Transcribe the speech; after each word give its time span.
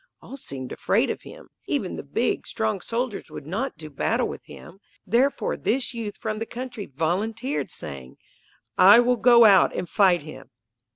All 0.19 0.35
seemed 0.35 0.71
afraid 0.71 1.11
of 1.11 1.21
him. 1.21 1.49
Even 1.67 1.95
the 1.95 2.01
big, 2.01 2.47
strong 2.47 2.79
soldiers 2.81 3.29
would 3.29 3.45
not 3.45 3.77
do 3.77 3.87
battle 3.87 4.27
with 4.27 4.43
him. 4.45 4.79
Therefore 5.05 5.55
this 5.55 5.93
youth 5.93 6.17
from 6.17 6.39
the 6.39 6.47
country 6.47 6.87
volunteered 6.87 7.69
saying, 7.69 8.17
"I 8.79 8.99
will 8.99 9.15
go 9.17 9.45
out 9.45 9.75
and 9.75 9.87
fight 9.87 10.23
him." 10.23 10.49